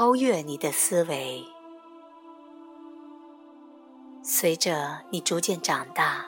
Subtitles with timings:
[0.00, 1.46] 超越你的思维。
[4.22, 6.24] 随着你逐渐长大，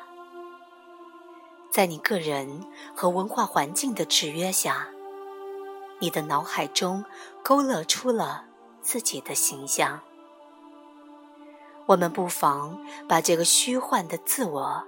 [1.71, 4.89] 在你个人和文化环境的制约下，
[6.01, 7.03] 你的脑海中
[7.43, 8.45] 勾勒出了
[8.83, 10.01] 自己的形象。
[11.87, 12.79] 我们不妨
[13.09, 14.85] 把这个虚幻的自我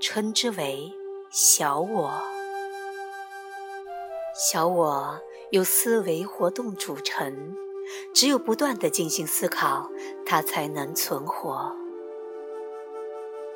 [0.00, 0.94] 称之为
[1.32, 2.22] 小我。
[4.36, 5.18] 小我
[5.50, 7.56] 由思维活动组成，
[8.12, 9.90] 只有不断的进行思考，
[10.24, 11.74] 它才能存活。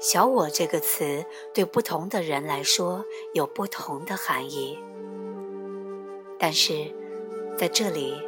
[0.01, 1.25] 小我这个词
[1.55, 4.79] 对不同的人来说有不同的含义，
[6.39, 6.93] 但是
[7.57, 8.21] 在这里，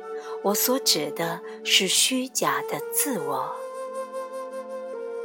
[0.42, 3.54] 我所指的是虚假的自我。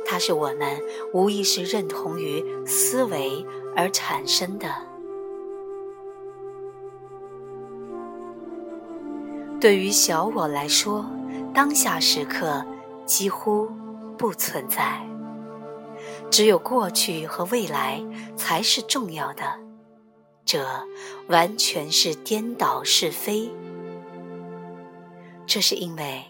[0.05, 3.45] 它是我们无意识认同于思维
[3.77, 4.90] 而产生的。
[9.61, 11.05] 对于小我来说，
[11.53, 12.65] 当下时刻
[13.05, 13.69] 几乎
[14.17, 14.99] 不存在，
[16.31, 18.03] 只有过去和未来
[18.35, 19.43] 才是重要的。
[20.43, 20.65] 这
[21.27, 23.51] 完全是颠倒是非。
[25.45, 26.25] 这是因为。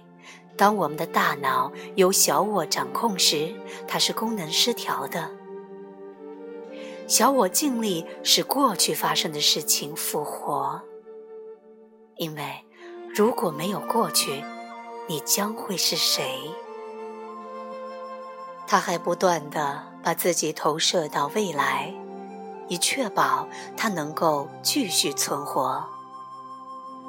[0.57, 3.51] 当我们的大脑由小我掌控时，
[3.88, 5.31] 它是功能失调的。
[7.07, 10.79] 小我尽力使过去发生的事情复活，
[12.17, 12.43] 因为
[13.13, 14.43] 如果没有过去，
[15.07, 16.51] 你将会是谁？
[18.67, 21.93] 他还不断地把自己投射到未来，
[22.67, 25.83] 以确保他能够继续存活，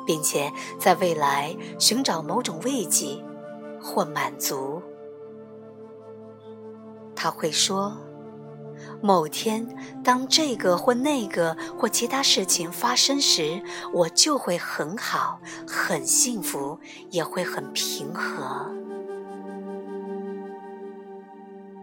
[0.04, 3.24] 并且在未来寻找某种慰藉。
[3.84, 4.80] 或满足，
[7.16, 7.92] 他会说
[9.02, 9.66] ：“某天，
[10.04, 13.60] 当这个或那个或其他事情发生时，
[13.92, 16.78] 我就会很好、很幸福，
[17.10, 18.70] 也会很平和。”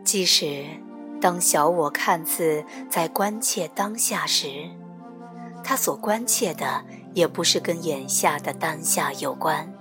[0.06, 0.66] 即使
[1.22, 4.47] 当小我看似在关切当下时，
[5.63, 9.72] 他所关切的也不是跟眼下的当下有关。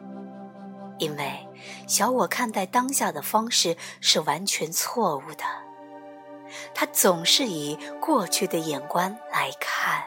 [0.98, 1.46] 因为
[1.86, 5.44] 小我看待当下的方式是完全错误的，
[6.74, 10.04] 他总是以过去的眼光来看，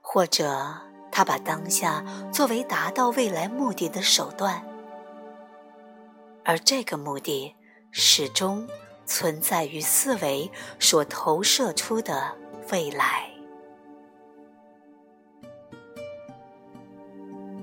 [0.00, 0.74] 或者
[1.10, 4.64] 他把当下作为达到未来目的的手段，
[6.44, 7.54] 而这个目的
[7.90, 8.68] 始终
[9.04, 12.36] 存在于思维所投射出的
[12.70, 13.30] 未来。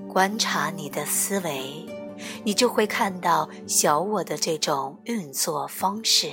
[0.08, 1.86] 观察你的思维，
[2.44, 6.30] 你就会看到小我的这种运作方式。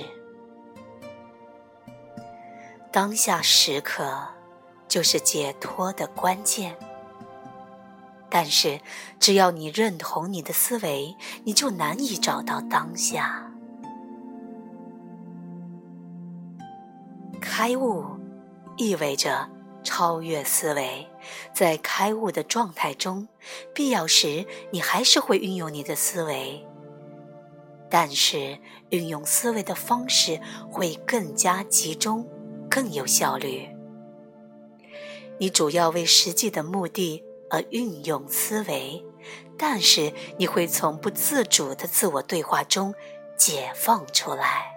[2.92, 4.28] 当下时刻
[4.86, 6.76] 就是解脱的关键。
[8.30, 8.80] 但是，
[9.20, 13.52] 只要你认同你的思维，你就难以找到当下。
[17.40, 18.04] 开悟
[18.76, 19.53] 意味着。
[19.84, 21.06] 超越思维，
[21.52, 23.28] 在开悟的状态中，
[23.72, 26.66] 必要时你还是会运用你的思维，
[27.90, 28.58] 但是
[28.88, 30.40] 运用思维的方式
[30.70, 32.26] 会更加集中，
[32.68, 33.68] 更有效率。
[35.38, 39.04] 你主要为实际的目的而运用思维，
[39.58, 42.94] 但是你会从不自主的自我对话中
[43.36, 44.72] 解放出来，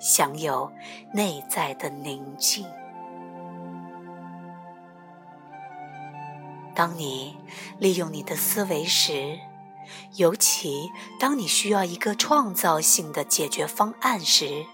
[0.00, 0.70] 享有
[1.14, 2.66] 内在的宁静。
[6.74, 7.36] 当你
[7.78, 9.38] 利用你的思维时，
[10.16, 10.90] 尤其
[11.20, 14.64] 当你需要一个创造性的解决方案时，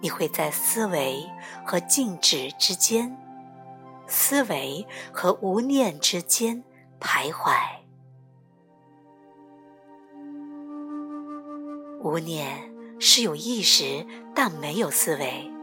[0.00, 1.28] 你会在思维
[1.66, 3.16] 和静止之间、
[4.06, 6.64] 思维和无念之间
[7.00, 7.52] 徘徊。
[12.00, 15.57] 无念是有意识，但没有思维。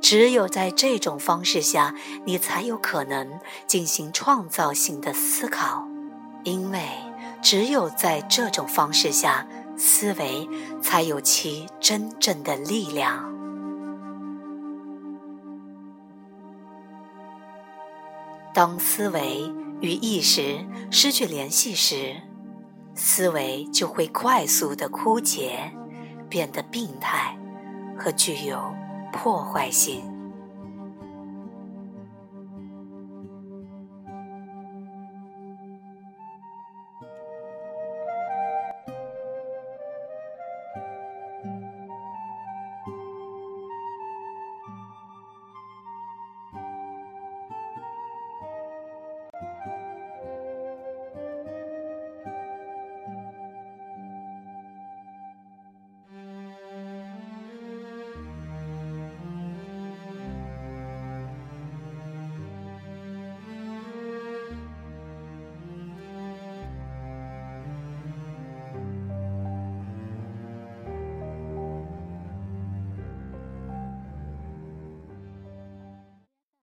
[0.00, 5.86] 只有在这种方式下，你才有可能进行创造性的思考，
[6.44, 6.80] 因为
[7.42, 9.46] 只有在这种方式下，
[9.76, 10.48] 思维
[10.80, 13.32] 才有其真正的力量。
[18.54, 22.16] 当思维与意识失去联系时，
[22.94, 25.70] 思维就会快速的枯竭，
[26.30, 27.36] 变得病态
[27.98, 28.74] 和具有。
[29.12, 30.15] 破坏性。